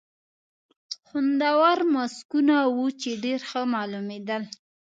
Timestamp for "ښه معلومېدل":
3.49-4.43